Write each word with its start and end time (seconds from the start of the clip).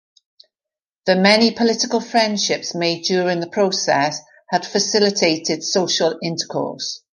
The 1.05 1.15
many 1.15 1.51
political 1.51 1.99
friendships 2.01 2.73
made 2.73 3.01
during 3.03 3.39
the 3.39 3.45
process 3.51 4.17
had 4.49 4.65
facilitated 4.65 5.63
social 5.63 6.17
intercourse. 6.23 7.03